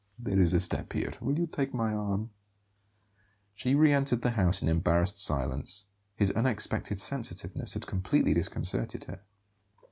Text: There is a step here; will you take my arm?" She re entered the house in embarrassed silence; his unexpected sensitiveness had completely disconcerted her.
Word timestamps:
There 0.17 0.39
is 0.39 0.51
a 0.55 0.59
step 0.59 0.93
here; 0.93 1.13
will 1.21 1.37
you 1.37 1.45
take 1.45 1.75
my 1.75 1.93
arm?" 1.93 2.31
She 3.53 3.75
re 3.75 3.93
entered 3.93 4.23
the 4.23 4.31
house 4.31 4.63
in 4.63 4.67
embarrassed 4.67 5.19
silence; 5.23 5.89
his 6.15 6.31
unexpected 6.31 6.99
sensitiveness 6.99 7.75
had 7.75 7.85
completely 7.85 8.33
disconcerted 8.33 9.03
her. 9.03 9.19